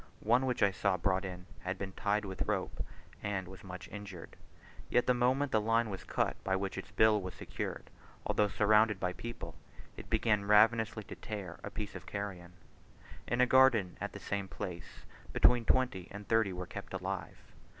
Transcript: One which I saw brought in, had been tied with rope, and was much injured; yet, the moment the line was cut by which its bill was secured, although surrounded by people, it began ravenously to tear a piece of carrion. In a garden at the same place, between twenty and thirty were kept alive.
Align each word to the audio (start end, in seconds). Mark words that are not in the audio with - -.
One 0.23 0.47
which 0.47 0.63
I 0.63 0.71
saw 0.71 0.97
brought 0.97 1.25
in, 1.25 1.45
had 1.59 1.77
been 1.77 1.91
tied 1.91 2.25
with 2.25 2.47
rope, 2.47 2.83
and 3.21 3.47
was 3.47 3.63
much 3.63 3.87
injured; 3.89 4.35
yet, 4.89 5.05
the 5.05 5.13
moment 5.13 5.51
the 5.51 5.61
line 5.61 5.91
was 5.91 6.03
cut 6.05 6.43
by 6.43 6.55
which 6.55 6.75
its 6.75 6.89
bill 6.89 7.21
was 7.21 7.35
secured, 7.35 7.91
although 8.25 8.47
surrounded 8.47 8.99
by 8.99 9.13
people, 9.13 9.53
it 9.95 10.09
began 10.09 10.45
ravenously 10.47 11.03
to 11.03 11.15
tear 11.15 11.59
a 11.63 11.69
piece 11.69 11.93
of 11.93 12.07
carrion. 12.07 12.53
In 13.27 13.41
a 13.41 13.45
garden 13.45 13.95
at 14.01 14.13
the 14.13 14.19
same 14.19 14.47
place, 14.47 15.05
between 15.33 15.65
twenty 15.65 16.07
and 16.09 16.27
thirty 16.27 16.51
were 16.51 16.65
kept 16.65 16.95
alive. 16.95 17.37